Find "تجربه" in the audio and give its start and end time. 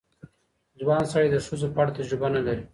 1.97-2.27